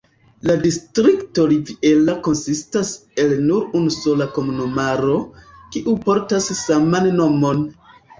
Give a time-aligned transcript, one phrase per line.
[0.49, 2.89] La distrikto Riviera konsistas
[3.23, 5.19] el nur unu sola komunumaro,
[5.77, 7.63] kiu portas saman nomon.